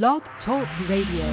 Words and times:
Blog 0.00 0.22
Talk 0.46 0.66
Radio. 0.88 1.28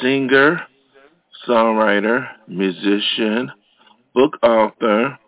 singer, 0.00 0.60
songwriter, 1.48 2.28
musician, 2.46 3.50
book 4.14 4.38
author, 4.44 5.18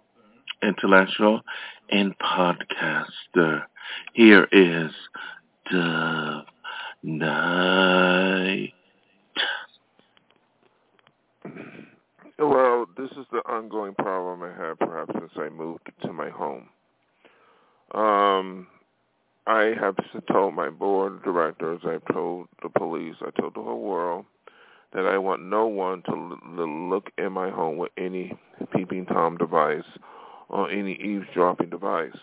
intellectual, 0.62 1.40
and 1.90 2.14
podcaster. 2.20 3.64
Here 4.12 4.46
is 4.52 4.92
Dove 5.68 6.44
Night. 7.02 8.72
Well, 12.38 12.86
this 12.96 13.10
is 13.10 13.26
the 13.32 13.42
ongoing 13.50 13.94
problem 13.96 14.44
I 14.44 14.52
have 14.56 14.78
perhaps 14.78 15.12
since 15.18 15.32
I 15.36 15.48
moved 15.48 15.90
to 16.02 16.12
my 16.12 16.30
home. 16.30 16.68
Um, 17.94 18.66
I 19.46 19.74
have 19.80 19.96
told 20.30 20.54
my 20.54 20.70
board 20.70 21.14
of 21.14 21.24
directors, 21.24 21.80
I've 21.84 22.04
told 22.12 22.48
the 22.62 22.68
police, 22.68 23.16
I 23.20 23.30
told 23.40 23.54
the 23.54 23.62
whole 23.62 23.80
world 23.82 24.26
that 24.92 25.06
I 25.06 25.18
want 25.18 25.42
no 25.42 25.66
one 25.66 26.02
to 26.02 26.12
l- 26.12 26.88
look 26.88 27.10
in 27.18 27.32
my 27.32 27.50
home 27.50 27.76
with 27.76 27.92
any 27.96 28.36
peeping 28.74 29.06
tom 29.06 29.36
device 29.36 29.84
or 30.48 30.70
any 30.70 30.92
eavesdropping 30.94 31.70
device. 31.70 32.16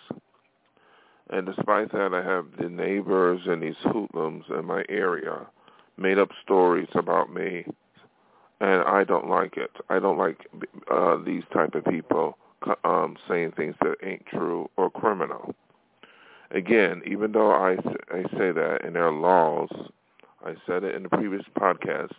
And 1.30 1.45
despite 1.45 1.91
that, 1.91 2.13
I 2.13 2.23
have 2.23 2.45
the 2.59 2.70
neighbors 2.70 3.41
and 3.45 3.61
these 3.61 3.75
hoodlums 3.84 4.45
in 4.49 4.66
my 4.66 4.84
area 4.89 5.47
made 5.97 6.17
up 6.17 6.30
stories 6.44 6.88
about 6.95 7.34
me, 7.34 7.66
and 8.61 8.81
I 8.84 9.03
don't 9.03 9.30
like 9.30 9.58
it. 9.58 9.72
I 9.89 9.99
don't 9.99 10.17
like 10.17 10.39
uh, 10.91 11.17
these 11.25 11.44
type 11.53 11.75
of 11.75 11.86
people 11.86 12.38
um, 12.84 13.17
saying 13.29 13.53
things 13.55 13.75
that 13.81 13.95
ain't 14.03 14.25
true 14.25 14.70
or 14.77 14.89
criminal. 14.89 15.53
Again, 16.52 17.02
even 17.05 17.33
though 17.33 17.52
I, 17.52 17.77
I 18.11 18.23
say 18.38 18.52
that 18.52 18.80
and 18.83 18.95
there 18.95 19.08
are 19.08 19.11
laws, 19.11 19.69
I 20.45 20.55
said 20.66 20.83
it 20.83 20.95
in 20.95 21.03
the 21.03 21.09
previous 21.09 21.44
podcast, 21.59 22.11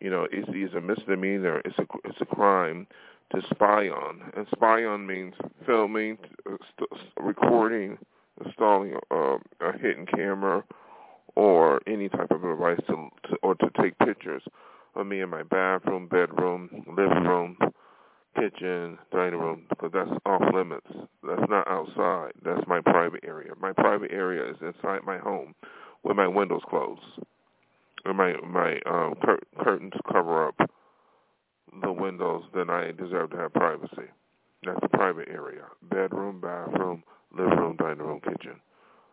you 0.00 0.10
know, 0.10 0.26
it's, 0.32 0.48
it's 0.52 0.74
a 0.74 0.80
misdemeanor. 0.80 1.62
It's 1.64 1.78
a 1.78 1.86
it's 2.04 2.20
a 2.20 2.26
crime 2.26 2.86
to 3.34 3.40
spy 3.50 3.88
on, 3.88 4.32
and 4.36 4.46
spy 4.54 4.84
on 4.84 5.06
means 5.06 5.34
filming, 5.64 6.18
st- 6.46 7.00
recording, 7.20 7.98
installing 8.44 8.94
a, 9.10 9.36
a 9.60 9.78
hidden 9.78 10.06
camera, 10.06 10.64
or 11.36 11.80
any 11.86 12.08
type 12.08 12.30
of 12.30 12.42
device 12.42 12.80
to, 12.88 13.08
to 13.28 13.36
or 13.42 13.54
to 13.56 13.70
take 13.80 13.96
pictures 13.98 14.42
of 14.94 15.06
me 15.06 15.20
in 15.20 15.30
my 15.30 15.42
bathroom, 15.42 16.06
bedroom, 16.06 16.84
living 16.96 17.24
room, 17.24 17.56
kitchen, 18.34 18.98
dining 19.12 19.40
room, 19.40 19.64
because 19.68 19.90
that's 19.92 20.10
off 20.26 20.42
limits. 20.54 20.86
That's 21.26 21.48
not 21.48 21.68
outside. 21.68 22.32
That's 22.44 22.66
my 22.66 22.80
private 22.80 23.24
area. 23.24 23.52
My 23.60 23.72
private 23.72 24.10
area 24.12 24.50
is 24.50 24.56
inside 24.60 25.00
my 25.04 25.18
home, 25.18 25.54
with 26.02 26.16
my 26.16 26.26
windows 26.26 26.62
closed 26.68 27.02
and 28.04 28.16
my 28.16 28.34
my 28.46 28.72
um, 28.86 29.14
cur- 29.22 29.38
curtains 29.62 29.92
cover 30.10 30.48
up 30.48 30.56
the 31.82 31.92
windows, 31.92 32.44
then 32.54 32.68
I 32.68 32.92
deserve 32.92 33.30
to 33.30 33.36
have 33.38 33.52
privacy. 33.54 34.10
That's 34.64 34.80
the 34.80 34.88
private 34.88 35.28
area: 35.28 35.64
bedroom, 35.90 36.40
bathroom, 36.40 37.02
living 37.36 37.58
room, 37.58 37.76
dining 37.76 37.98
room, 37.98 38.20
kitchen. 38.20 38.60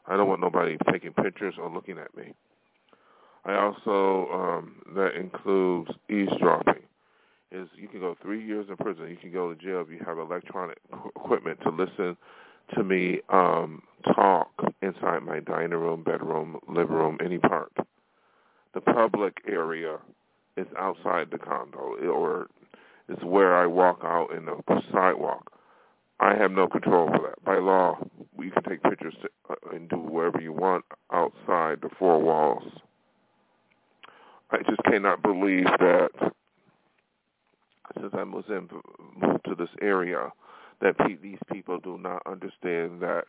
I 0.07 0.17
don't 0.17 0.27
want 0.27 0.41
nobody 0.41 0.77
taking 0.91 1.13
pictures 1.13 1.55
or 1.59 1.69
looking 1.69 1.97
at 1.97 2.15
me. 2.15 2.33
I 3.45 3.55
also 3.55 4.31
um, 4.31 4.81
that 4.95 5.15
includes 5.15 5.91
eavesdropping. 6.09 6.83
Is 7.51 7.67
you 7.75 7.87
can 7.87 7.99
go 7.99 8.15
three 8.21 8.45
years 8.45 8.67
in 8.69 8.77
prison. 8.77 9.09
You 9.09 9.17
can 9.17 9.31
go 9.31 9.53
to 9.53 9.59
jail 9.59 9.81
if 9.81 9.89
you 9.89 9.99
have 10.05 10.19
electronic 10.19 10.77
equipment 11.15 11.59
to 11.63 11.69
listen 11.69 12.15
to 12.75 12.83
me 12.83 13.21
um, 13.29 13.81
talk 14.13 14.51
inside 14.83 15.23
my 15.23 15.39
dining 15.39 15.71
room, 15.71 16.03
bedroom, 16.03 16.59
living 16.67 16.95
room, 16.95 17.17
any 17.23 17.39
part 17.39 17.71
the 18.73 18.81
public 18.81 19.37
area 19.47 19.97
is 20.57 20.67
outside 20.77 21.29
the 21.31 21.37
condo 21.37 21.95
or 22.11 22.47
it's 23.07 23.23
where 23.23 23.55
I 23.55 23.65
walk 23.65 24.01
out 24.03 24.31
in 24.35 24.45
the 24.45 24.57
sidewalk. 24.93 25.51
I 26.19 26.35
have 26.35 26.51
no 26.51 26.67
control 26.67 27.07
for 27.07 27.29
that. 27.29 27.43
By 27.43 27.57
law, 27.57 27.97
you 28.37 28.51
can 28.51 28.63
take 28.63 28.83
pictures 28.83 29.15
to, 29.21 29.29
uh, 29.49 29.75
and 29.75 29.89
do 29.89 29.97
whatever 29.97 30.41
you 30.41 30.53
want 30.53 30.85
outside 31.11 31.79
the 31.81 31.89
four 31.97 32.21
walls. 32.21 32.63
I 34.51 34.57
just 34.57 34.83
cannot 34.83 35.21
believe 35.21 35.65
that 35.79 36.09
since 37.95 38.13
I 38.13 38.23
was 38.23 38.45
in, 38.49 38.69
moved 39.21 39.45
to 39.45 39.55
this 39.55 39.69
area, 39.81 40.31
that 40.81 40.97
pe- 40.97 41.17
these 41.17 41.39
people 41.51 41.79
do 41.79 41.97
not 41.97 42.21
understand 42.25 43.01
that 43.01 43.25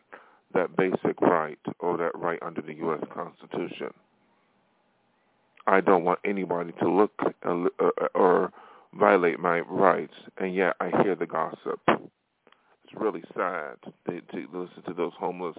that 0.53 0.75
basic 0.75 1.19
right 1.21 1.59
or 1.79 1.97
that 1.97 2.11
right 2.15 2.39
under 2.41 2.61
the 2.61 2.73
U.S. 2.75 3.01
Constitution. 3.13 3.93
I 5.67 5.81
don't 5.81 6.03
want 6.03 6.19
anybody 6.25 6.73
to 6.81 6.89
look 6.89 7.13
uh, 7.45 7.65
or 8.15 8.51
violate 8.93 9.39
my 9.39 9.61
rights, 9.61 10.13
and 10.37 10.55
yet 10.55 10.75
I 10.81 10.89
hear 11.03 11.15
the 11.15 11.25
gossip. 11.25 11.79
It's 11.87 12.93
really 12.95 13.23
sad 13.35 13.75
to, 14.07 14.21
to 14.21 14.47
listen 14.53 14.83
to 14.87 14.93
those 14.93 15.13
homeless. 15.17 15.57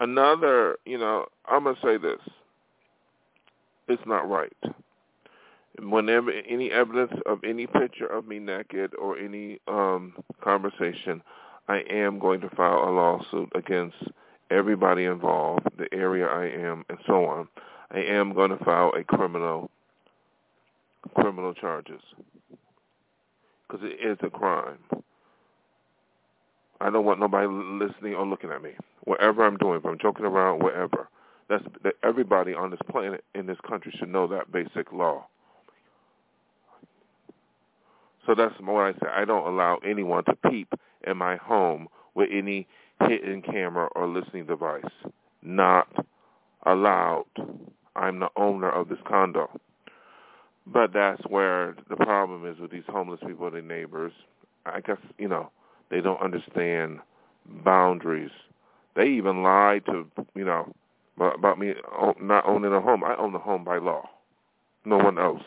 Another, 0.00 0.76
you 0.84 0.98
know, 0.98 1.26
I'm 1.46 1.64
gonna 1.64 1.76
say 1.84 1.98
this: 1.98 2.20
it's 3.88 4.02
not 4.06 4.28
right. 4.28 4.56
Whenever 5.78 6.30
any 6.30 6.70
evidence 6.70 7.12
of 7.26 7.42
any 7.44 7.66
picture 7.66 8.06
of 8.06 8.26
me 8.26 8.38
naked 8.38 8.94
or 8.96 9.16
any 9.18 9.60
um 9.68 10.14
conversation, 10.42 11.22
I 11.68 11.78
am 11.90 12.18
going 12.18 12.40
to 12.40 12.50
file 12.50 12.88
a 12.88 12.90
lawsuit 12.90 13.50
against 13.54 13.96
everybody 14.50 15.04
involved, 15.04 15.66
the 15.78 15.86
area 15.94 16.26
I 16.26 16.46
am, 16.46 16.84
and 16.88 16.98
so 17.06 17.24
on. 17.24 17.48
I 17.92 18.00
am 18.00 18.34
going 18.34 18.50
to 18.50 18.64
file 18.64 18.92
a 18.96 19.04
criminal 19.04 19.70
criminal 21.14 21.54
charges 21.54 22.00
because 23.66 23.84
it 23.84 24.04
is 24.04 24.18
a 24.22 24.30
crime. 24.30 24.78
I 26.80 26.90
don't 26.90 27.04
want 27.04 27.20
nobody 27.20 27.46
listening 27.46 28.14
or 28.14 28.26
looking 28.26 28.50
at 28.50 28.62
me. 28.62 28.72
Whatever 29.04 29.46
I'm 29.46 29.56
doing, 29.58 29.78
if 29.78 29.84
I'm 29.86 29.98
joking 29.98 30.24
around, 30.24 30.62
whatever. 30.62 31.08
That's 31.48 31.64
that 31.82 31.94
everybody 32.02 32.54
on 32.54 32.70
this 32.70 32.80
planet 32.90 33.24
in 33.34 33.46
this 33.46 33.58
country 33.68 33.92
should 33.98 34.08
know 34.08 34.26
that 34.28 34.52
basic 34.52 34.92
law. 34.92 35.26
So 38.30 38.36
that's 38.36 38.54
what 38.60 38.82
I 38.82 38.92
say. 38.92 39.08
I 39.12 39.24
don't 39.24 39.52
allow 39.52 39.78
anyone 39.84 40.24
to 40.26 40.36
peep 40.48 40.72
in 41.04 41.16
my 41.16 41.34
home 41.34 41.88
with 42.14 42.28
any 42.32 42.68
hidden 43.08 43.42
camera 43.42 43.88
or 43.96 44.06
listening 44.06 44.46
device. 44.46 44.84
Not 45.42 45.88
allowed. 46.64 47.24
I'm 47.96 48.20
the 48.20 48.28
owner 48.36 48.70
of 48.70 48.88
this 48.88 49.00
condo. 49.04 49.50
But 50.64 50.92
that's 50.92 51.20
where 51.28 51.74
the 51.88 51.96
problem 51.96 52.46
is 52.46 52.60
with 52.60 52.70
these 52.70 52.84
homeless 52.86 53.18
people 53.26 53.50
their 53.50 53.62
neighbors. 53.62 54.12
I 54.64 54.80
guess, 54.80 54.98
you 55.18 55.26
know, 55.26 55.50
they 55.90 56.00
don't 56.00 56.22
understand 56.22 57.00
boundaries. 57.64 58.30
They 58.94 59.08
even 59.08 59.42
lie 59.42 59.80
to, 59.86 60.06
you 60.36 60.44
know, 60.44 60.72
about 61.18 61.58
me 61.58 61.72
not 62.20 62.46
owning 62.46 62.72
a 62.72 62.80
home. 62.80 63.02
I 63.02 63.16
own 63.16 63.32
the 63.32 63.40
home 63.40 63.64
by 63.64 63.78
law. 63.78 64.08
No 64.84 64.98
one 64.98 65.18
else. 65.18 65.42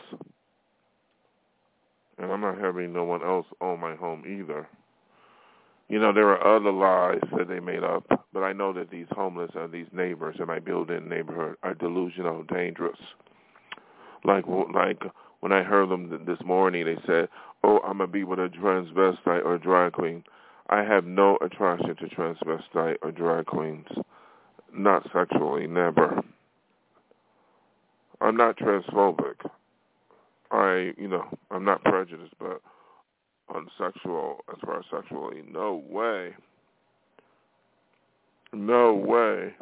And 2.18 2.30
I'm 2.30 2.40
not 2.40 2.58
having 2.58 2.92
no 2.92 3.04
one 3.04 3.22
else 3.22 3.46
own 3.60 3.80
my 3.80 3.94
home 3.96 4.24
either. 4.26 4.68
You 5.88 5.98
know, 5.98 6.12
there 6.12 6.28
are 6.28 6.56
other 6.56 6.72
lies 6.72 7.20
that 7.36 7.48
they 7.48 7.60
made 7.60 7.84
up, 7.84 8.04
but 8.32 8.42
I 8.42 8.52
know 8.52 8.72
that 8.72 8.90
these 8.90 9.06
homeless 9.10 9.50
and 9.54 9.70
these 9.70 9.86
neighbors 9.92 10.36
in 10.38 10.46
my 10.46 10.58
building 10.58 11.08
neighborhood 11.08 11.56
are 11.62 11.74
delusional, 11.74 12.42
dangerous. 12.44 12.98
Like 14.24 14.44
like 14.72 15.02
when 15.40 15.52
I 15.52 15.62
heard 15.62 15.90
them 15.90 16.24
this 16.24 16.42
morning, 16.42 16.86
they 16.86 16.96
said, 17.06 17.28
"Oh, 17.62 17.80
I'm 17.80 17.98
gonna 17.98 18.06
be 18.06 18.24
with 18.24 18.38
a 18.38 18.48
transvestite 18.48 19.44
or 19.44 19.56
a 19.56 19.60
drag 19.60 19.92
queen." 19.92 20.24
I 20.70 20.82
have 20.82 21.04
no 21.04 21.36
attraction 21.42 21.94
to 21.96 22.06
transvestite 22.06 22.96
or 23.02 23.12
drag 23.12 23.44
queens, 23.44 23.86
not 24.72 25.06
sexually, 25.12 25.66
never. 25.66 26.24
I'm 28.22 28.36
not 28.36 28.56
transphobic. 28.56 29.44
I, 30.50 30.92
you 30.96 31.08
know, 31.08 31.24
I'm 31.50 31.64
not 31.64 31.82
prejudiced, 31.84 32.34
but 32.38 32.60
on 33.48 33.68
sexual, 33.78 34.44
as 34.52 34.58
far 34.64 34.78
as 34.78 34.84
sexually, 34.90 35.42
no 35.50 35.82
way. 35.88 36.34
No 38.52 38.94
way. 38.94 39.54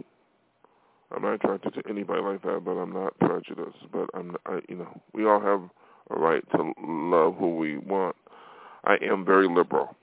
I'm 1.15 1.23
not 1.23 1.35
attracted 1.35 1.75
to 1.75 1.83
anybody 1.89 2.23
like 2.23 2.43
that, 2.43 2.63
but 2.65 2.73
I'm 2.73 2.93
not 2.93 3.19
prejudiced. 3.19 3.91
But 3.93 4.09
I'm, 4.15 4.37
I, 4.47 4.61
you 4.69 4.77
know, 4.77 5.01
we 5.13 5.27
all 5.27 5.41
have 5.41 5.63
a 6.11 6.19
right 6.19 6.43
to 6.53 6.73
love 6.87 7.37
who 7.37 7.57
we 7.57 7.79
want. 7.79 8.17
I 8.85 8.97
am 9.03 9.25
very 9.25 9.49
liberal. 9.49 9.95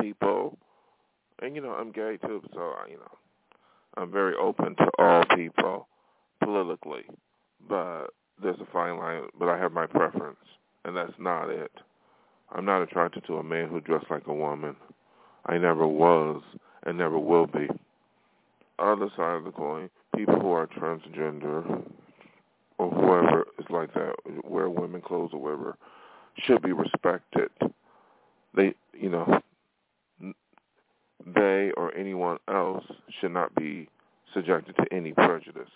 People, 0.00 0.56
and 1.42 1.54
you 1.54 1.60
know, 1.60 1.72
I'm 1.72 1.90
gay 1.92 2.16
too, 2.22 2.42
so 2.54 2.60
I, 2.60 2.88
you 2.90 2.96
know, 2.96 3.18
I'm 3.96 4.10
very 4.10 4.34
open 4.36 4.76
to 4.76 4.86
all 4.98 5.24
people 5.36 5.88
politically. 6.42 7.02
But 7.68 8.06
there's 8.42 8.60
a 8.60 8.72
fine 8.72 8.98
line. 8.98 9.22
But 9.38 9.48
I 9.48 9.58
have 9.58 9.72
my 9.72 9.86
preference, 9.86 10.38
and 10.84 10.96
that's 10.96 11.12
not 11.18 11.50
it. 11.50 11.72
I'm 12.52 12.64
not 12.64 12.82
attracted 12.82 13.24
to 13.26 13.36
a 13.36 13.44
man 13.44 13.68
who 13.68 13.80
dressed 13.80 14.10
like 14.10 14.26
a 14.26 14.34
woman. 14.34 14.76
I 15.46 15.58
never 15.58 15.86
was 15.86 16.42
and 16.84 16.98
never 16.98 17.18
will 17.18 17.46
be. 17.46 17.68
Other 18.78 19.08
side 19.16 19.36
of 19.36 19.44
the 19.44 19.52
coin, 19.52 19.90
people 20.16 20.40
who 20.40 20.50
are 20.52 20.66
transgender 20.66 21.82
or 22.78 22.90
whoever 22.90 23.46
is 23.58 23.66
like 23.68 23.92
that, 23.94 24.14
wear 24.44 24.68
women 24.70 25.02
clothes 25.02 25.30
or 25.32 25.40
whatever, 25.40 25.76
should 26.44 26.62
be 26.62 26.72
respected. 26.72 27.50
They, 28.54 28.74
you 28.94 29.10
know, 29.10 29.40
they 31.26 31.70
or 31.76 31.94
anyone 31.94 32.38
else 32.48 32.84
should 33.20 33.32
not 33.32 33.54
be 33.54 33.88
subjected 34.32 34.76
to 34.76 34.86
any 34.92 35.12
prejudice. 35.12 35.68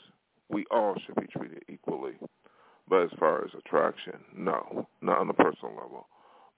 We 0.49 0.65
all 0.71 0.95
should 1.05 1.17
be 1.17 1.27
treated 1.27 1.63
equally. 1.69 2.15
But 2.89 3.05
as 3.05 3.11
far 3.19 3.45
as 3.45 3.51
attraction, 3.59 4.15
no, 4.37 4.87
not 5.01 5.19
on 5.19 5.31
a 5.31 5.35
personal 5.35 5.75
level, 5.75 6.07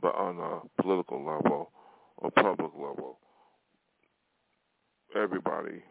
but 0.01 0.15
on 0.15 0.39
a 0.39 0.83
political 0.83 1.25
level 1.25 1.71
or 2.19 2.31
public 2.31 2.73
level. 2.75 3.19
Everybody, 5.15 5.83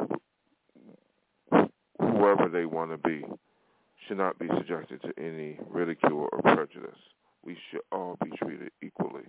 whoever 1.99 2.49
they 2.51 2.65
want 2.65 2.91
to 2.91 2.97
be, 2.97 3.23
should 4.07 4.17
not 4.17 4.37
be 4.37 4.47
subjected 4.57 5.01
to 5.01 5.13
any 5.17 5.57
ridicule 5.69 6.27
or 6.31 6.41
prejudice. 6.41 6.99
We 7.43 7.57
should 7.71 7.81
all 7.91 8.17
be 8.23 8.31
treated 8.37 8.71
equally. 8.83 9.23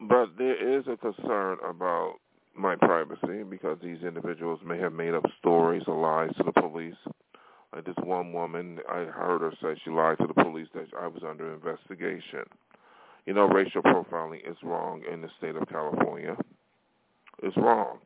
But 0.00 0.36
there 0.36 0.78
is 0.78 0.84
a 0.88 0.96
concern 0.96 1.58
about 1.64 2.16
my 2.56 2.76
privacy 2.76 3.42
because 3.48 3.78
these 3.82 4.02
individuals 4.02 4.60
may 4.64 4.78
have 4.78 4.92
made 4.92 5.14
up 5.14 5.24
stories 5.38 5.82
or 5.86 6.00
lies 6.00 6.34
to 6.36 6.44
the 6.44 6.52
police. 6.52 6.96
Like 7.74 7.84
this 7.86 7.94
one 8.04 8.32
woman, 8.32 8.80
I 8.88 9.04
heard 9.04 9.40
her 9.40 9.52
say 9.62 9.80
she 9.84 9.90
lied 9.90 10.18
to 10.18 10.26
the 10.26 10.34
police 10.44 10.68
that 10.74 10.86
I 11.00 11.06
was 11.06 11.22
under 11.26 11.52
investigation. 11.52 12.44
You 13.26 13.34
know, 13.34 13.46
racial 13.46 13.82
profiling 13.82 14.48
is 14.48 14.56
wrong 14.62 15.02
in 15.10 15.22
the 15.22 15.28
state 15.38 15.56
of 15.56 15.68
California. 15.68 16.36
It's 17.42 17.56
wrong. 17.56 17.98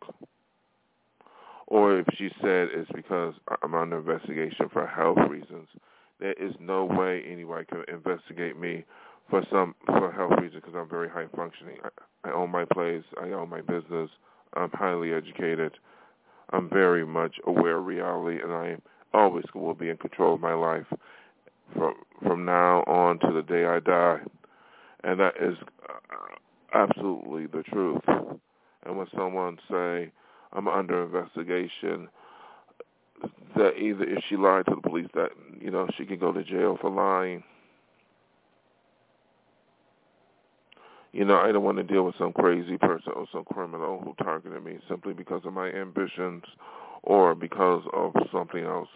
Or 1.66 1.98
if 1.98 2.06
she 2.16 2.28
said 2.40 2.68
it's 2.72 2.90
because 2.94 3.34
I'm 3.62 3.74
under 3.74 3.98
investigation 3.98 4.68
for 4.72 4.86
health 4.86 5.18
reasons, 5.28 5.66
there 6.20 6.34
is 6.34 6.54
no 6.60 6.84
way 6.84 7.24
anyone 7.28 7.64
can 7.64 7.82
investigate 7.88 8.58
me 8.58 8.84
for 9.28 9.42
some 9.50 9.74
for 9.86 10.12
health 10.12 10.32
reasons 10.40 10.62
because 10.64 10.76
I'm 10.76 10.88
very 10.88 11.08
high 11.08 11.26
functioning. 11.34 11.78
I, 11.82 12.28
I 12.28 12.32
own 12.32 12.50
my 12.50 12.64
place. 12.64 13.02
I 13.20 13.30
own 13.30 13.50
my 13.50 13.60
business. 13.60 14.10
I'm 14.56 14.70
highly 14.72 15.12
educated. 15.12 15.72
I'm 16.50 16.68
very 16.68 17.04
much 17.04 17.36
aware 17.46 17.78
of 17.78 17.86
reality, 17.86 18.42
and 18.42 18.52
I 18.52 18.76
always 19.12 19.44
will 19.54 19.74
be 19.74 19.90
in 19.90 19.96
control 19.96 20.34
of 20.34 20.40
my 20.40 20.54
life 20.54 20.86
from 21.74 21.94
from 22.22 22.44
now 22.44 22.82
on 22.86 23.18
to 23.20 23.32
the 23.32 23.42
day 23.42 23.66
I 23.66 23.80
die, 23.80 24.20
and 25.04 25.20
that 25.20 25.34
is 25.40 25.56
uh, 25.88 26.34
absolutely 26.74 27.46
the 27.46 27.62
truth. 27.64 28.02
And 28.06 28.96
when 28.96 29.06
someone 29.16 29.58
say 29.70 30.10
I'm 30.52 30.68
under 30.68 31.02
investigation, 31.02 32.08
that 33.56 33.76
either 33.76 34.04
if 34.04 34.22
she 34.28 34.36
lied 34.36 34.66
to 34.66 34.76
the 34.76 34.88
police, 34.88 35.08
that 35.14 35.30
you 35.60 35.70
know 35.70 35.88
she 35.98 36.06
can 36.06 36.18
go 36.18 36.32
to 36.32 36.44
jail 36.44 36.78
for 36.80 36.90
lying 36.90 37.42
You 41.12 41.24
know, 41.24 41.36
I 41.36 41.52
don't 41.52 41.64
want 41.64 41.78
to 41.78 41.82
deal 41.84 42.02
with 42.04 42.16
some 42.18 42.32
crazy 42.32 42.76
person 42.78 43.12
or 43.14 43.26
some 43.32 43.44
criminal 43.44 44.00
who 44.00 44.14
targeted 44.22 44.62
me 44.62 44.78
simply 44.88 45.14
because 45.14 45.42
of 45.44 45.52
my 45.52 45.68
ambitions 45.70 46.44
or 47.02 47.34
because 47.34 47.82
of 47.94 48.12
something 48.32 48.64
else. 48.64 48.88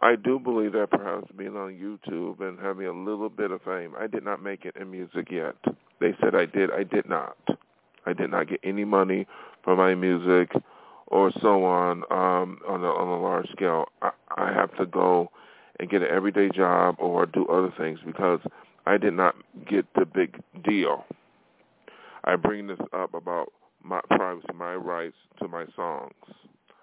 I 0.00 0.16
do 0.16 0.38
believe 0.38 0.72
that 0.72 0.90
perhaps 0.90 1.30
being 1.36 1.56
on 1.56 1.72
YouTube 1.72 2.40
and 2.40 2.58
having 2.58 2.86
a 2.86 2.92
little 2.92 3.28
bit 3.28 3.52
of 3.52 3.62
fame, 3.62 3.94
I 3.98 4.06
did 4.06 4.24
not 4.24 4.42
make 4.42 4.64
it 4.64 4.76
in 4.76 4.90
music 4.90 5.30
yet. 5.30 5.54
They 6.00 6.14
said 6.20 6.34
I 6.34 6.46
did. 6.46 6.70
I 6.72 6.82
did 6.82 7.08
not. 7.08 7.36
I 8.06 8.12
did 8.12 8.30
not 8.30 8.48
get 8.48 8.60
any 8.64 8.84
money 8.84 9.26
from 9.62 9.78
my 9.78 9.94
music 9.94 10.50
or 11.06 11.32
so 11.40 11.64
on 11.64 12.02
um, 12.10 12.58
on 12.68 12.82
a, 12.82 12.88
on 12.88 13.08
a 13.08 13.22
large 13.22 13.48
scale. 13.52 13.86
I, 14.02 14.10
I 14.36 14.52
have 14.52 14.76
to 14.76 14.86
go 14.86 15.30
and 15.78 15.88
get 15.88 16.02
an 16.02 16.08
everyday 16.10 16.48
job 16.50 16.96
or 16.98 17.26
do 17.26 17.46
other 17.46 17.72
things 17.78 18.00
because 18.04 18.40
I 18.86 18.98
did 18.98 19.14
not 19.14 19.34
get 19.68 19.86
the 19.94 20.04
big 20.04 20.42
deal. 20.64 21.04
I 22.24 22.36
bring 22.36 22.66
this 22.66 22.78
up 22.92 23.14
about 23.14 23.52
my 23.82 24.00
privacy, 24.10 24.46
my 24.54 24.74
rights 24.74 25.16
to 25.40 25.48
my 25.48 25.66
songs. 25.76 26.14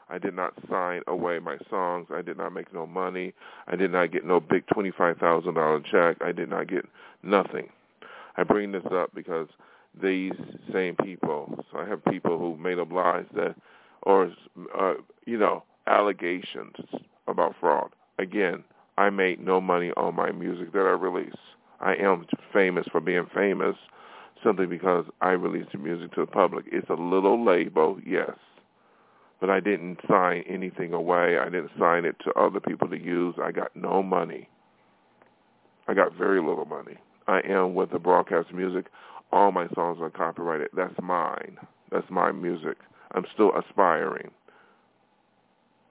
I 0.09 0.17
did 0.17 0.35
not 0.35 0.53
sign 0.69 1.01
away 1.07 1.39
my 1.39 1.57
songs. 1.69 2.07
I 2.13 2.21
did 2.21 2.37
not 2.37 2.53
make 2.53 2.73
no 2.73 2.85
money. 2.85 3.33
I 3.67 3.75
did 3.75 3.91
not 3.91 4.11
get 4.11 4.25
no 4.25 4.39
big 4.39 4.65
$25,000 4.67 5.85
check. 5.85 6.17
I 6.21 6.31
did 6.31 6.49
not 6.49 6.67
get 6.67 6.85
nothing. 7.23 7.69
I 8.35 8.43
bring 8.43 8.71
this 8.71 8.85
up 8.91 9.15
because 9.15 9.47
these 10.01 10.33
same 10.71 10.95
people, 10.97 11.63
so 11.71 11.79
I 11.79 11.87
have 11.87 12.03
people 12.05 12.37
who 12.37 12.61
made 12.61 12.77
up 12.77 12.91
lies 12.91 13.25
that, 13.35 13.55
or, 14.03 14.31
uh, 14.77 14.93
you 15.25 15.37
know, 15.37 15.63
allegations 15.87 16.75
about 17.27 17.55
fraud. 17.59 17.91
Again, 18.19 18.63
I 18.97 19.09
make 19.09 19.39
no 19.39 19.61
money 19.61 19.91
on 19.97 20.15
my 20.15 20.31
music 20.31 20.73
that 20.73 20.79
I 20.79 20.91
release. 20.91 21.33
I 21.79 21.95
am 21.95 22.25
famous 22.53 22.85
for 22.91 22.99
being 22.99 23.27
famous 23.33 23.75
simply 24.43 24.65
because 24.65 25.05
I 25.21 25.31
released 25.31 25.71
the 25.71 25.77
music 25.77 26.13
to 26.13 26.21
the 26.21 26.31
public. 26.31 26.65
It's 26.71 26.89
a 26.89 26.93
little 26.93 27.43
label, 27.43 27.99
yes, 28.05 28.31
but 29.39 29.49
I 29.49 29.59
didn't 29.59 29.99
sign 30.07 30.43
anything 30.47 30.93
away. 30.93 31.37
I 31.37 31.45
didn't 31.45 31.71
sign 31.79 32.05
it 32.05 32.15
to 32.23 32.31
other 32.33 32.59
people 32.59 32.87
to 32.89 32.97
use. 32.97 33.35
I 33.41 33.51
got 33.51 33.75
no 33.75 34.03
money. 34.03 34.49
I 35.87 35.93
got 35.93 36.15
very 36.15 36.41
little 36.41 36.65
money. 36.65 36.97
I 37.27 37.41
am 37.47 37.75
with 37.75 37.91
the 37.91 37.99
broadcast 37.99 38.53
music. 38.53 38.85
All 39.31 39.51
my 39.51 39.67
songs 39.75 39.99
are 40.01 40.09
copyrighted. 40.09 40.69
That's 40.75 40.93
mine. 41.01 41.57
That's 41.91 42.09
my 42.09 42.31
music. 42.31 42.77
I'm 43.13 43.25
still 43.33 43.51
aspiring. 43.57 44.31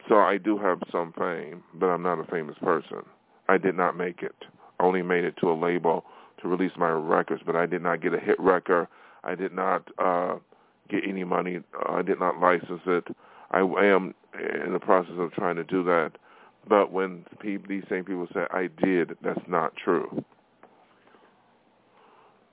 So 0.09 0.17
I 0.17 0.39
do 0.39 0.59
have 0.59 0.81
some 0.91 1.13
fame, 1.19 1.63
but 1.75 1.87
I'm 1.87 2.03
not 2.03 2.19
a 2.19 2.25
famous 2.25 2.57
person. 2.63 3.03
I 3.49 3.59
did 3.59 3.77
not 3.77 3.97
make 3.97 4.23
it. 4.23 4.35
I 4.79 4.85
only 4.85 5.03
made 5.03 5.25
it 5.25 5.35
to 5.41 5.51
a 5.51 5.61
label 5.61 6.05
to 6.43 6.49
release 6.49 6.73
my 6.77 6.91
records, 6.91 7.43
but 7.45 7.57
I 7.57 7.67
did 7.67 7.83
not 7.83 8.01
get 8.01 8.15
a 8.15 8.19
hit 8.19 8.39
record. 8.39 8.89
I 9.25 9.35
did 9.35 9.53
not 9.53 9.89
uh, 9.99 10.37
get 10.89 11.01
any 11.07 11.25
money. 11.25 11.61
I 11.89 12.03
did 12.03 12.19
not 12.19 12.41
license 12.41 12.83
it. 12.87 13.05
I 13.51 13.61
am 13.61 14.15
in 14.65 14.73
the 14.73 14.79
process 14.79 15.15
of 15.19 15.33
trying 15.33 15.57
to 15.57 15.65
do 15.65 15.83
that. 15.85 16.13
But 16.69 16.93
when 16.93 17.25
people, 17.41 17.67
these 17.69 17.85
same 17.89 18.05
people 18.05 18.29
say 18.33 18.43
I 18.51 18.69
did, 18.83 19.17
that's 19.23 19.41
not 19.49 19.75
true. 19.77 20.25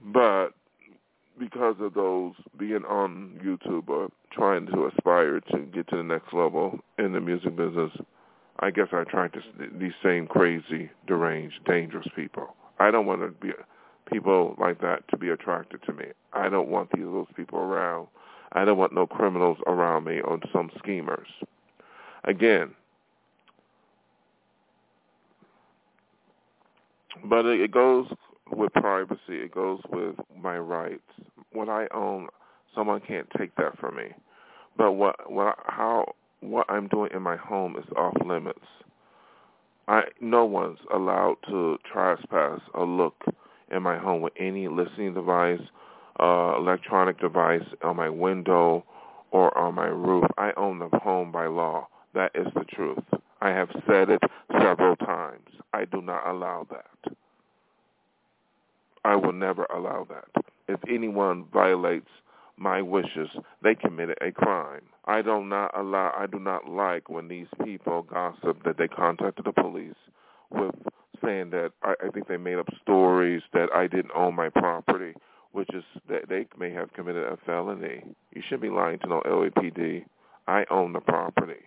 But 0.02 0.50
because 1.40 1.76
of 1.80 1.94
those 1.94 2.34
being 2.58 2.84
on 2.86 3.40
YouTube 3.44 3.90
or 3.90 4.10
trying 4.32 4.66
to 4.68 4.88
aspire 4.88 5.40
to 5.40 5.60
get 5.74 5.88
to 5.90 5.98
the 5.98 6.04
next 6.04 6.34
level 6.34 6.80
in 6.98 7.14
the 7.14 7.22
music 7.22 7.56
business, 7.56 7.92
I 8.60 8.72
guess 8.72 8.88
I 8.92 9.02
attract 9.02 9.38
these 9.80 9.92
same 10.04 10.26
crazy, 10.26 10.90
deranged, 11.06 11.64
dangerous 11.66 12.08
people. 12.16 12.56
I 12.80 12.90
don't 12.92 13.06
want 13.06 13.22
to 13.22 13.30
be 13.30 13.52
people 14.12 14.56
like 14.60 14.82
that 14.82 15.08
to 15.10 15.18
be 15.18 15.30
attracted 15.30 15.82
to 15.84 15.94
me. 15.94 16.06
I 16.34 16.50
don't 16.50 16.70
want 16.70 16.90
these 16.92 17.04
those 17.04 17.28
people 17.36 17.60
around. 17.60 18.08
I 18.54 18.66
don't 18.66 18.78
want 18.78 18.94
no 18.94 19.06
criminals 19.06 19.58
around 19.68 20.06
me 20.06 20.22
or 20.22 20.40
some 20.54 20.72
schemers. 20.78 21.28
Again, 22.24 22.72
but 27.26 27.46
it 27.46 27.72
goes 27.72 28.08
with 28.52 28.74
privacy. 28.74 29.20
It 29.30 29.54
goes 29.54 29.80
with 29.92 30.16
my 30.42 30.58
rights. 30.58 31.02
What 31.52 31.70
I 31.70 31.88
own, 31.94 32.28
someone 32.76 33.02
can't 33.02 33.28
take 33.38 33.56
that 33.56 33.78
from 33.80 33.96
me. 33.96 34.10
But 34.78 34.94
what 34.94 35.32
what 35.32 35.58
how 35.66 36.14
what 36.42 36.66
I'm 36.70 36.88
doing 36.88 37.12
in 37.14 37.22
my 37.22 37.36
home 37.36 37.76
is 37.78 37.86
off 37.96 38.16
limits. 38.26 38.60
I 39.88 40.04
no 40.22 40.46
one's 40.46 40.80
allowed 40.94 41.38
to 41.50 41.78
trespass 41.92 42.62
or 42.74 42.86
look 42.86 43.16
in 43.72 43.84
my 43.84 43.98
home 43.98 44.22
with 44.22 44.34
any 44.38 44.68
listening 44.68 45.14
device, 45.14 45.62
uh, 46.20 46.56
electronic 46.58 47.20
device 47.20 47.64
on 47.84 47.96
my 47.96 48.10
window 48.10 48.84
or 49.32 49.56
on 49.58 49.76
my 49.76 49.88
roof. 49.88 50.26
I 50.38 50.52
own 50.58 50.80
the 50.80 50.90
home 51.00 51.32
by 51.32 51.48
law. 51.48 51.88
That 52.14 52.32
is 52.36 52.48
the 52.56 52.64
truth. 52.66 53.04
I 53.42 53.50
have 53.50 53.70
said 53.88 54.10
it 54.10 54.22
several 54.60 54.96
times. 54.96 55.50
I 55.74 55.86
do 55.86 56.02
not 56.02 56.28
allow 56.28 56.66
that. 56.72 57.16
I 59.06 59.16
will 59.16 59.34
never 59.34 59.66
allow 59.66 60.08
that. 60.10 60.44
If 60.68 60.80
anyone 60.90 61.46
violates 61.54 62.10
my 62.58 62.82
wishes, 62.82 63.30
they 63.62 63.76
committed 63.76 64.18
a 64.22 64.32
crime. 64.32 64.82
I 65.06 65.22
do 65.22 65.44
not 65.44 65.72
allow 65.78 66.14
I 66.18 66.26
do 66.26 66.40
not 66.40 66.68
like 66.68 67.10
when 67.10 67.28
these 67.28 67.48
people 67.64 68.02
gossip 68.02 68.64
that 68.66 68.78
they 68.78 68.88
contacted 68.88 69.46
the 69.46 69.54
police 69.54 69.96
with 70.50 70.76
saying 71.24 71.50
that 71.52 71.72
I, 71.84 71.94
I 72.06 72.10
think 72.10 72.28
they 72.28 72.38
made 72.38 72.58
up 72.58 72.68
stories 72.82 73.42
that 73.54 73.70
I 73.74 73.88
didn't 73.88 74.12
own 74.16 74.36
my 74.36 74.50
property, 74.50 75.14
which 75.52 75.70
is 75.74 75.84
that 76.10 76.30
they 76.30 76.48
may 76.58 76.72
have 76.72 76.94
committed 76.94 77.24
a 77.24 77.38
felony. 77.46 78.04
You 78.34 78.42
shouldn't 78.44 78.62
be 78.62 78.70
lying 78.70 79.00
to 79.00 79.08
no 79.08 79.22
LAPD. 79.26 80.06
I 80.48 80.66
own 80.70 80.94
the 80.94 81.00
property. 81.00 81.66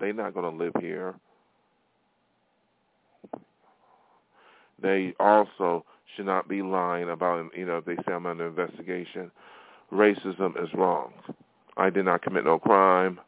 They're 0.00 0.12
not 0.12 0.34
going 0.34 0.50
to 0.50 0.64
live 0.64 0.74
here. 0.80 1.14
They 4.82 5.14
also 5.20 5.84
should 6.16 6.26
not 6.26 6.48
be 6.48 6.60
lying 6.60 7.08
about, 7.08 7.56
you 7.56 7.64
know, 7.64 7.78
if 7.78 7.84
they 7.84 7.96
say 7.96 8.12
I'm 8.12 8.26
under 8.26 8.48
investigation. 8.48 9.30
Racism 9.92 10.62
is 10.62 10.68
wrong. 10.74 11.12
I 11.76 11.90
did 11.90 12.04
not 12.04 12.22
commit 12.22 12.44
no 12.44 12.58
crime. 12.58 13.20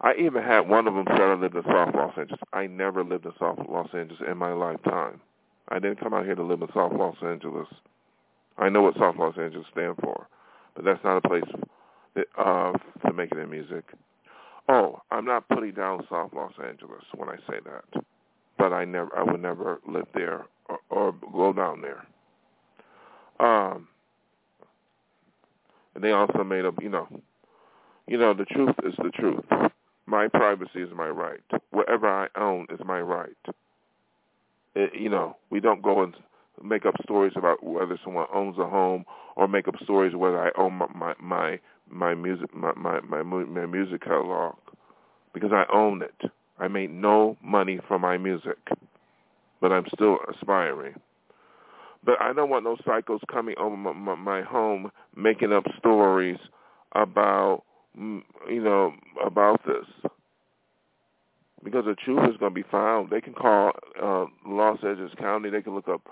I 0.00 0.14
even 0.14 0.42
had 0.42 0.68
one 0.68 0.86
of 0.86 0.94
them 0.94 1.06
said 1.08 1.20
I 1.20 1.34
lived 1.34 1.56
in 1.56 1.64
South 1.64 1.94
Los 1.94 2.12
Angeles. 2.16 2.40
I 2.52 2.66
never 2.68 3.02
lived 3.02 3.26
in 3.26 3.32
South 3.38 3.58
Los 3.68 3.88
Angeles 3.92 4.20
in 4.30 4.36
my 4.38 4.52
lifetime. 4.52 5.20
I 5.70 5.78
didn't 5.78 6.00
come 6.00 6.14
out 6.14 6.24
here 6.24 6.36
to 6.36 6.42
live 6.42 6.62
in 6.62 6.68
South 6.72 6.92
Los 6.92 7.16
Angeles. 7.22 7.66
I 8.58 8.68
know 8.68 8.82
what 8.82 8.96
South 8.96 9.16
Los 9.18 9.36
Angeles 9.38 9.66
stands 9.72 9.98
for, 10.02 10.28
but 10.74 10.84
that's 10.84 11.02
not 11.02 11.16
a 11.18 11.28
place 11.28 11.42
that, 12.14 12.26
uh, 12.38 12.72
to 13.06 13.12
make 13.12 13.32
it 13.32 13.38
in 13.38 13.50
music. 13.50 13.84
Oh, 14.68 15.00
I'm 15.10 15.24
not 15.24 15.48
putting 15.48 15.72
down 15.72 16.06
South 16.10 16.30
Los 16.34 16.52
Angeles 16.64 17.02
when 17.16 17.28
I 17.28 17.36
say 17.48 17.58
that, 17.64 18.02
but 18.58 18.72
I 18.72 18.84
never, 18.84 19.16
I 19.16 19.22
would 19.24 19.42
never 19.42 19.80
live 19.88 20.06
there 20.14 20.44
or, 20.68 20.78
or 20.90 21.14
go 21.32 21.52
down 21.52 21.82
there. 21.82 22.06
Um, 23.40 23.88
and 25.94 26.04
they 26.04 26.12
also 26.12 26.44
made 26.44 26.64
up, 26.64 26.74
you 26.80 26.88
know, 26.88 27.08
you 28.06 28.18
know, 28.18 28.34
the 28.34 28.44
truth 28.44 28.74
is 28.84 28.94
the 28.98 29.10
truth. 29.10 29.44
My 30.08 30.26
privacy 30.26 30.80
is 30.80 30.88
my 30.96 31.08
right. 31.08 31.42
Whatever 31.70 32.08
I 32.08 32.28
own 32.40 32.66
is 32.72 32.80
my 32.82 32.98
right. 32.98 33.36
It, 34.74 34.98
you 34.98 35.10
know, 35.10 35.36
we 35.50 35.60
don't 35.60 35.82
go 35.82 36.02
and 36.02 36.14
make 36.64 36.86
up 36.86 36.94
stories 37.02 37.34
about 37.36 37.62
whether 37.62 37.98
someone 38.02 38.24
owns 38.32 38.56
a 38.58 38.66
home 38.66 39.04
or 39.36 39.46
make 39.48 39.68
up 39.68 39.74
stories 39.82 40.16
whether 40.16 40.40
I 40.42 40.50
own 40.56 40.72
my 40.72 40.86
my 40.94 41.14
my, 41.20 41.60
my 41.90 42.14
music 42.14 42.54
my, 42.54 42.72
my 42.74 43.00
my 43.00 43.22
my 43.22 43.66
music 43.66 44.00
catalog 44.02 44.56
because 45.34 45.50
I 45.52 45.64
own 45.70 46.00
it. 46.00 46.30
I 46.58 46.68
made 46.68 46.90
no 46.90 47.36
money 47.44 47.78
from 47.86 48.00
my 48.00 48.16
music, 48.16 48.56
but 49.60 49.72
I'm 49.72 49.84
still 49.94 50.16
aspiring. 50.34 50.94
But 52.02 52.14
I 52.18 52.32
don't 52.32 52.48
want 52.48 52.64
no 52.64 52.76
psychos 52.76 53.20
coming 53.30 53.56
over 53.58 53.76
my, 53.76 53.92
my, 53.92 54.14
my 54.14 54.42
home 54.42 54.90
making 55.14 55.52
up 55.52 55.64
stories 55.78 56.38
about 56.92 57.64
you 57.96 58.62
know 58.62 58.92
about 59.24 59.60
this 59.66 60.10
because 61.64 61.84
the 61.84 61.94
truth 61.94 62.28
is 62.30 62.36
going 62.36 62.54
to 62.54 62.62
be 62.62 62.68
found. 62.70 63.10
They 63.10 63.20
can 63.20 63.34
call 63.34 63.72
uh, 64.00 64.26
Los 64.46 64.78
Angeles 64.84 65.12
County. 65.18 65.50
They 65.50 65.62
can 65.62 65.74
look 65.74 65.88
up 65.88 66.02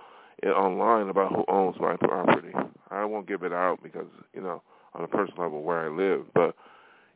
it 0.43 0.49
online 0.49 1.09
about 1.09 1.33
who 1.33 1.45
owns 1.49 1.77
my 1.81 1.97
property. 1.97 2.53
I 2.91 3.05
won't 3.05 3.29
give 3.29 3.43
it 3.43 3.53
out 3.53 3.79
because 3.83 4.07
you 4.35 4.43
know 4.43 4.63
on 4.95 5.05
a 5.05 5.09
personal 5.09 5.45
level 5.45 5.63
where 5.63 5.81
I 5.81 5.89
live, 5.89 6.25
but 6.35 6.55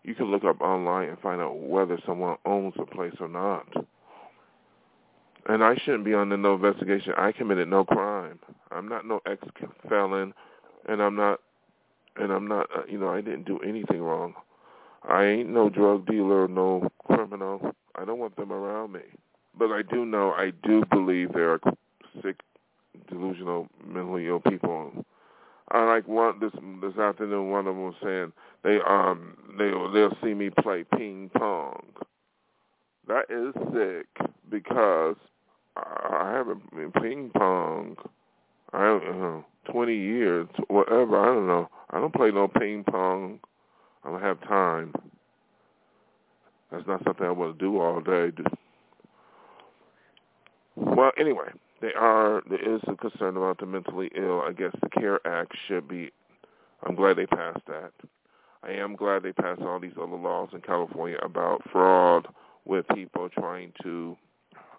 you 0.02 0.14
can 0.14 0.26
look 0.26 0.44
up 0.44 0.60
online 0.60 1.08
and 1.08 1.18
find 1.18 1.40
out 1.40 1.58
whether 1.58 1.98
someone 2.06 2.36
owns 2.44 2.74
a 2.78 2.86
place 2.86 3.14
or 3.20 3.28
not. 3.28 3.66
And 5.48 5.64
I 5.64 5.74
shouldn't 5.76 6.04
be 6.04 6.14
under 6.14 6.36
no 6.36 6.54
investigation. 6.54 7.14
I 7.16 7.32
committed 7.32 7.68
no 7.68 7.84
crime. 7.84 8.38
I'm 8.70 8.88
not 8.88 9.06
no 9.06 9.20
ex 9.26 9.42
felon, 9.88 10.32
and 10.88 11.02
I'm 11.02 11.16
not, 11.16 11.40
and 12.16 12.32
I'm 12.32 12.46
not. 12.46 12.68
Uh, 12.74 12.82
you 12.88 12.98
know, 12.98 13.08
I 13.08 13.20
didn't 13.20 13.46
do 13.46 13.58
anything 13.60 14.00
wrong. 14.00 14.34
I 15.08 15.24
ain't 15.24 15.50
no 15.50 15.70
drug 15.70 16.06
dealer, 16.06 16.46
no 16.48 16.90
criminal. 17.06 17.74
I 17.96 18.04
don't 18.04 18.18
want 18.18 18.36
them 18.36 18.52
around 18.52 18.92
me. 18.92 19.00
But 19.58 19.70
I 19.72 19.82
do 19.82 20.04
know, 20.04 20.32
I 20.32 20.52
do 20.62 20.84
believe 20.90 21.32
there 21.32 21.52
are 21.52 21.60
sick, 22.22 22.40
delusional, 23.08 23.68
mentally 23.84 24.26
ill 24.26 24.40
people. 24.40 25.04
I 25.70 25.84
like 25.84 26.08
one 26.08 26.40
this 26.40 26.52
this 26.82 26.98
afternoon. 26.98 27.50
One 27.50 27.66
of 27.66 27.76
them 27.76 27.84
was 27.84 27.94
saying 28.02 28.32
they 28.64 28.78
um 28.86 29.36
they 29.56 29.70
they'll 29.94 30.16
see 30.22 30.34
me 30.34 30.50
play 30.50 30.84
ping 30.96 31.30
pong. 31.36 31.82
That 33.06 33.26
is 33.30 33.54
sick 33.72 34.06
because 34.50 35.16
I 35.76 36.32
haven't 36.32 36.70
been 36.74 36.90
ping 36.92 37.30
pong. 37.36 37.96
I 38.72 38.84
don't 38.84 39.20
know 39.20 39.44
twenty 39.70 39.96
years, 39.96 40.48
whatever. 40.68 41.20
I 41.20 41.26
don't 41.26 41.46
know. 41.46 41.68
I 41.90 42.00
don't 42.00 42.14
play 42.14 42.30
no 42.32 42.48
ping 42.48 42.84
pong. 42.84 43.38
I 44.04 44.10
don't 44.10 44.22
have 44.22 44.40
time. 44.42 44.92
That's 46.70 46.86
not 46.86 47.02
something 47.04 47.26
I 47.26 47.30
want 47.30 47.58
to 47.58 47.64
do 47.64 47.80
all 47.80 48.00
day. 48.00 48.30
Well, 50.76 51.12
anyway, 51.18 51.50
they 51.80 51.92
are. 51.94 52.42
There 52.48 52.76
is 52.76 52.80
a 52.86 52.94
concern 52.94 53.36
about 53.36 53.58
the 53.58 53.66
mentally 53.66 54.10
ill. 54.16 54.40
I 54.40 54.52
guess 54.52 54.72
the 54.82 54.88
CARE 54.88 55.20
Act 55.26 55.52
should 55.66 55.88
be. 55.88 56.10
I'm 56.86 56.94
glad 56.94 57.16
they 57.16 57.26
passed 57.26 57.66
that. 57.66 57.92
I 58.62 58.72
am 58.72 58.94
glad 58.94 59.22
they 59.22 59.32
passed 59.32 59.62
all 59.62 59.80
these 59.80 59.92
other 60.00 60.16
laws 60.16 60.50
in 60.52 60.60
California 60.60 61.18
about 61.22 61.62
fraud 61.70 62.28
with 62.64 62.86
people 62.94 63.28
trying 63.30 63.72
to 63.82 64.16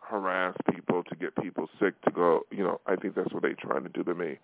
harass 0.01 0.55
people 0.73 1.03
to 1.03 1.15
get 1.15 1.35
people 1.37 1.67
sick 1.79 1.99
to 2.03 2.11
go. 2.11 2.41
You 2.51 2.63
know, 2.63 2.81
I 2.85 2.95
think 2.95 3.15
that's 3.15 3.33
what 3.33 3.41
they're 3.41 3.55
trying 3.55 3.83
to 3.83 3.89
do 3.89 4.03
to 4.03 4.13
me. 4.13 4.37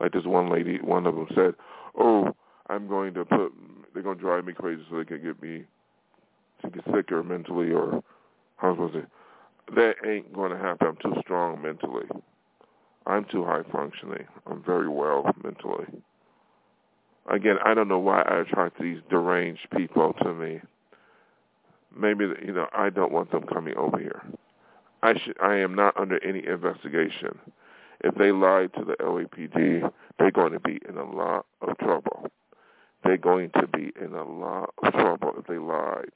Like 0.00 0.12
this 0.12 0.24
one 0.24 0.50
lady, 0.50 0.78
one 0.78 1.06
of 1.06 1.14
them 1.14 1.28
said, 1.34 1.54
"Oh, 1.98 2.34
I'm 2.68 2.88
going 2.88 3.14
to 3.14 3.24
put. 3.24 3.52
They're 3.92 4.02
going 4.02 4.16
to 4.16 4.22
drive 4.22 4.44
me 4.44 4.52
crazy 4.52 4.82
so 4.90 4.98
they 4.98 5.04
can 5.04 5.22
get 5.22 5.42
me 5.42 5.64
to 6.62 6.70
get 6.70 6.84
sicker 6.94 7.22
mentally 7.22 7.72
or 7.72 8.02
how 8.56 8.74
was 8.74 8.92
it? 8.94 9.06
That 9.74 9.94
ain't 10.06 10.32
going 10.32 10.52
to 10.52 10.58
happen. 10.58 10.88
I'm 10.88 10.96
too 10.96 11.20
strong 11.20 11.60
mentally. 11.60 12.06
I'm 13.06 13.24
too 13.24 13.44
high 13.44 13.62
functioning. 13.72 14.26
I'm 14.46 14.62
very 14.62 14.88
well 14.88 15.30
mentally. 15.42 15.86
Again, 17.30 17.56
I 17.64 17.74
don't 17.74 17.88
know 17.88 17.98
why 17.98 18.22
I 18.22 18.40
attract 18.40 18.80
these 18.80 18.98
deranged 19.10 19.68
people 19.76 20.12
to 20.22 20.34
me. 20.34 20.60
Maybe 21.96 22.26
you 22.44 22.52
know 22.52 22.66
I 22.72 22.90
don't 22.90 23.12
want 23.12 23.30
them 23.30 23.42
coming 23.42 23.76
over 23.76 23.98
here. 23.98 24.22
I 25.02 25.14
should. 25.18 25.36
I 25.40 25.56
am 25.56 25.74
not 25.74 25.96
under 25.96 26.22
any 26.24 26.46
investigation. 26.46 27.38
If 28.04 28.14
they 28.16 28.32
lied 28.32 28.72
to 28.74 28.84
the 28.84 28.94
LAPD, 28.94 29.90
they're 30.18 30.30
going 30.30 30.52
to 30.52 30.60
be 30.60 30.80
in 30.88 30.96
a 30.96 31.08
lot 31.08 31.46
of 31.60 31.78
trouble. 31.78 32.28
They're 33.04 33.16
going 33.16 33.50
to 33.60 33.66
be 33.66 33.92
in 34.00 34.14
a 34.14 34.24
lot 34.24 34.72
of 34.82 34.92
trouble 34.92 35.32
if 35.38 35.46
they 35.46 35.58
lied 35.58 36.10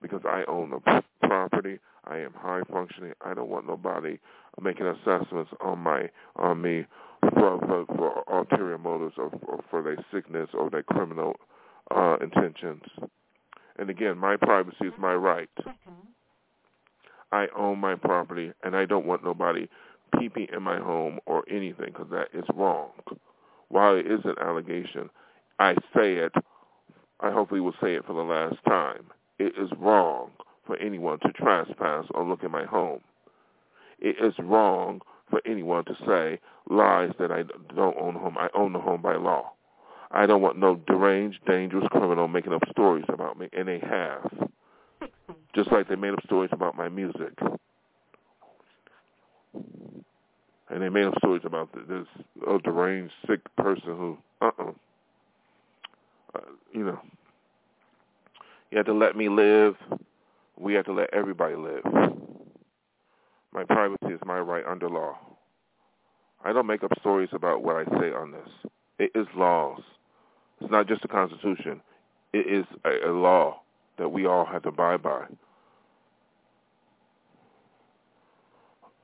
because 0.00 0.22
I 0.24 0.44
own 0.48 0.70
the 0.70 1.02
property. 1.22 1.78
I 2.04 2.18
am 2.18 2.32
high 2.34 2.62
functioning. 2.70 3.12
I 3.24 3.34
don't 3.34 3.48
want 3.48 3.66
nobody 3.66 4.18
making 4.60 4.86
assessments 4.86 5.50
on 5.60 5.78
my 5.78 6.10
on 6.36 6.60
me 6.60 6.84
for 7.34 7.58
for, 7.60 7.86
for 7.86 8.24
ulterior 8.28 8.78
motives 8.78 9.14
or, 9.16 9.30
or 9.46 9.62
for 9.70 9.82
their 9.82 10.04
sickness 10.12 10.48
or 10.52 10.68
their 10.68 10.82
criminal 10.82 11.36
uh, 11.94 12.16
intentions. 12.20 12.82
And 13.78 13.88
again, 13.88 14.18
my 14.18 14.36
privacy 14.36 14.86
is 14.86 14.92
my 14.98 15.14
right. 15.14 15.48
I 17.30 17.46
own 17.56 17.78
my 17.78 17.94
property, 17.94 18.52
and 18.62 18.76
I 18.76 18.84
don't 18.84 19.06
want 19.06 19.24
nobody 19.24 19.66
peeping 20.18 20.48
in 20.54 20.62
my 20.62 20.78
home 20.78 21.18
or 21.24 21.44
anything 21.50 21.86
because 21.86 22.08
that 22.10 22.28
is 22.34 22.44
wrong. 22.54 22.90
While 23.68 23.96
it 23.96 24.06
is 24.06 24.20
an 24.24 24.34
allegation, 24.38 25.08
I 25.58 25.74
say 25.94 26.14
it. 26.14 26.32
I 27.20 27.30
hopefully 27.30 27.60
will 27.60 27.74
say 27.80 27.94
it 27.94 28.04
for 28.04 28.14
the 28.14 28.22
last 28.22 28.56
time 28.66 29.04
it 29.38 29.54
is 29.58 29.70
wrong 29.78 30.30
for 30.66 30.76
anyone 30.76 31.18
to 31.20 31.32
trespass 31.32 32.06
or 32.14 32.24
look 32.24 32.42
in 32.42 32.50
my 32.50 32.64
home. 32.64 33.00
It 33.98 34.16
is 34.22 34.34
wrong 34.38 35.00
for 35.30 35.40
anyone 35.46 35.84
to 35.86 35.96
say 36.06 36.38
lies 36.68 37.10
that 37.18 37.32
I 37.32 37.44
don't 37.74 37.96
own 37.98 38.16
a 38.16 38.18
home. 38.18 38.36
I 38.38 38.48
own 38.54 38.72
the 38.72 38.78
home 38.78 39.02
by 39.02 39.16
law. 39.16 39.52
I 40.10 40.26
don't 40.26 40.42
want 40.42 40.58
no 40.58 40.76
deranged, 40.86 41.38
dangerous 41.46 41.86
criminal 41.90 42.28
making 42.28 42.52
up 42.52 42.62
stories 42.70 43.06
about 43.08 43.38
me, 43.38 43.48
and 43.52 43.66
they 43.66 43.80
have. 43.80 44.48
Just 45.54 45.72
like 45.72 45.88
they 45.88 45.96
made 45.96 46.12
up 46.12 46.22
stories 46.24 46.50
about 46.52 46.76
my 46.76 46.88
music. 46.88 47.32
And 49.54 50.80
they 50.80 50.88
made 50.88 51.06
up 51.06 51.14
stories 51.18 51.42
about 51.44 51.70
this 51.88 52.06
oh, 52.46 52.58
deranged, 52.58 53.12
sick 53.26 53.40
person 53.56 53.82
who, 53.86 54.18
uh-uh. 54.40 54.72
You 56.72 56.84
know, 56.84 57.00
you 58.70 58.78
have 58.78 58.86
to 58.86 58.94
let 58.94 59.16
me 59.16 59.28
live. 59.28 59.74
We 60.58 60.74
have 60.74 60.86
to 60.86 60.92
let 60.92 61.12
everybody 61.12 61.54
live. 61.54 61.84
My 63.52 63.64
privacy 63.64 64.14
is 64.14 64.20
my 64.24 64.38
right 64.38 64.64
under 64.66 64.88
law. 64.88 65.18
I 66.44 66.52
don't 66.52 66.66
make 66.66 66.82
up 66.82 66.92
stories 67.00 67.28
about 67.32 67.62
what 67.62 67.76
I 67.76 67.84
say 68.00 68.12
on 68.12 68.32
this. 68.32 68.48
It 68.98 69.10
is 69.14 69.26
laws. 69.36 69.80
It's 70.60 70.70
not 70.70 70.88
just 70.88 71.02
the 71.02 71.08
Constitution. 71.08 71.80
It 72.32 72.46
is 72.50 72.64
a, 72.84 73.10
a 73.10 73.12
law 73.12 73.60
that 73.98 74.08
we 74.08 74.26
all 74.26 74.44
have 74.46 74.62
to 74.62 74.68
abide 74.70 75.02
by. 75.02 75.24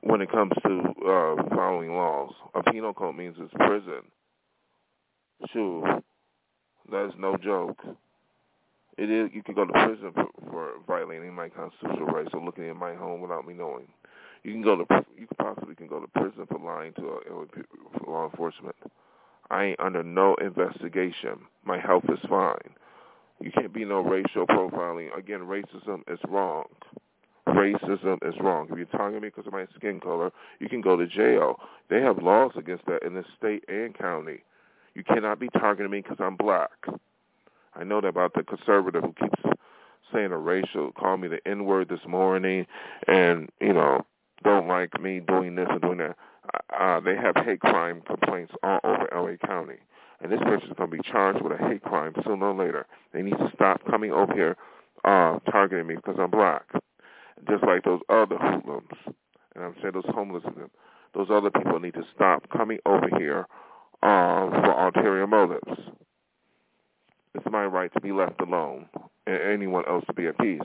When 0.01 0.21
it 0.21 0.31
comes 0.31 0.53
to 0.65 0.79
uh, 1.07 1.55
following 1.55 1.93
laws, 1.93 2.33
a 2.55 2.63
penal 2.71 2.93
code 2.93 3.15
means 3.15 3.35
it's 3.39 3.53
prison. 3.53 4.01
Sure, 5.53 6.01
that 6.91 7.07
is 7.07 7.13
no 7.17 7.37
joke. 7.37 7.77
It 8.97 9.09
is 9.09 9.29
you 9.33 9.43
can 9.43 9.55
go 9.55 9.65
to 9.65 9.71
prison 9.71 10.11
for, 10.13 10.27
for 10.49 10.71
violating 10.87 11.33
my 11.33 11.49
constitutional 11.49 12.07
rights 12.07 12.31
or 12.33 12.43
looking 12.43 12.67
in 12.67 12.77
my 12.77 12.95
home 12.95 13.21
without 13.21 13.47
me 13.47 13.53
knowing. 13.53 13.87
You 14.43 14.53
can 14.53 14.61
go 14.61 14.75
to 14.75 14.85
you 15.17 15.27
possibly 15.37 15.75
can 15.75 15.87
go 15.87 15.99
to 15.99 16.07
prison 16.07 16.45
for 16.47 16.59
lying 16.59 16.93
to 16.93 17.07
uh, 17.07 18.07
a, 18.07 18.09
law 18.09 18.25
enforcement. 18.29 18.75
I 19.49 19.65
ain't 19.65 19.79
under 19.79 20.03
no 20.03 20.35
investigation. 20.35 21.39
My 21.63 21.79
health 21.79 22.03
is 22.09 22.19
fine. 22.29 22.75
You 23.41 23.51
can't 23.51 23.73
be 23.73 23.85
no 23.85 24.01
racial 24.01 24.45
profiling. 24.45 25.17
Again, 25.17 25.39
racism 25.39 26.01
is 26.11 26.19
wrong. 26.27 26.65
racism 27.47 28.17
is 28.27 28.35
wrong. 28.41 28.67
If 28.69 28.77
you're 28.77 28.85
targeting 28.87 29.21
me 29.21 29.29
because 29.29 29.47
of 29.47 29.53
my 29.53 29.65
skin 29.75 29.99
color, 29.99 30.31
you 30.59 30.69
can 30.69 30.81
go 30.81 30.95
to 30.97 31.07
jail. 31.07 31.55
They 31.89 32.01
have 32.01 32.21
laws 32.21 32.51
against 32.57 32.85
that 32.85 33.03
in 33.03 33.13
the 33.13 33.23
state 33.37 33.63
and 33.67 33.97
county. 33.97 34.43
You 34.99 35.05
cannot 35.05 35.39
be 35.39 35.47
targeting 35.47 35.93
me 35.93 36.01
because 36.01 36.17
I'm 36.19 36.35
black. 36.35 36.71
I 37.73 37.85
know 37.85 38.01
that 38.01 38.09
about 38.09 38.33
the 38.33 38.43
conservative 38.43 39.01
who 39.01 39.13
keeps 39.13 39.41
saying 40.11 40.33
a 40.33 40.37
racial, 40.37 40.91
call 40.91 41.15
me 41.15 41.29
the 41.29 41.39
N 41.47 41.63
word 41.63 41.87
this 41.87 42.01
morning, 42.05 42.67
and 43.07 43.47
you 43.61 43.71
know 43.71 44.05
don't 44.43 44.67
like 44.67 44.99
me 44.99 45.21
doing 45.21 45.55
this 45.55 45.67
and 45.69 45.79
doing 45.79 45.99
that. 45.99 46.17
Uh, 46.77 46.99
they 46.99 47.15
have 47.15 47.33
hate 47.45 47.61
crime 47.61 48.01
complaints 48.05 48.51
all 48.61 48.81
over 48.83 49.07
LA 49.15 49.47
County, 49.47 49.77
and 50.19 50.29
this 50.29 50.41
person 50.41 50.67
is 50.67 50.75
going 50.75 50.91
to 50.91 50.97
be 50.97 51.09
charged 51.09 51.41
with 51.41 51.53
a 51.57 51.69
hate 51.69 51.83
crime 51.83 52.13
sooner 52.25 52.47
or 52.47 52.53
later. 52.53 52.85
They 53.13 53.21
need 53.21 53.37
to 53.37 53.49
stop 53.55 53.79
coming 53.89 54.11
over 54.11 54.33
here 54.33 54.57
uh, 55.05 55.39
targeting 55.49 55.87
me 55.87 55.95
because 55.95 56.17
I'm 56.19 56.29
black, 56.29 56.65
just 57.49 57.63
like 57.63 57.85
those 57.85 58.01
other 58.09 58.37
hoodlums, 58.37 58.89
and 59.55 59.63
I'm 59.63 59.75
saying 59.81 59.93
those 59.93 60.13
homeless, 60.13 60.43
those 61.15 61.29
other 61.31 61.51
people 61.51 61.79
need 61.79 61.93
to 61.93 62.03
stop 62.13 62.49
coming 62.49 62.79
over 62.85 63.07
here 63.17 63.47
uh, 64.01 64.49
for 64.49 64.85
ulterior 64.87 65.27
motives. 65.27 65.79
It's 67.35 67.45
my 67.51 67.65
right 67.65 67.93
to 67.93 68.01
be 68.01 68.11
left 68.11 68.41
alone 68.41 68.87
and 69.27 69.41
anyone 69.41 69.83
else 69.87 70.03
to 70.07 70.13
be 70.13 70.27
at 70.27 70.37
peace. 70.39 70.61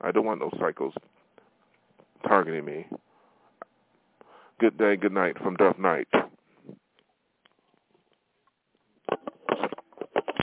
I 0.00 0.10
don't 0.10 0.24
want 0.24 0.40
those 0.40 0.52
psychos 0.60 0.92
targeting 2.26 2.64
me. 2.64 2.86
Good 4.60 4.78
day, 4.78 4.96
good 4.96 5.12
night 5.12 5.36
from 5.42 5.56
Dove 5.56 5.78
Night. 5.78 6.08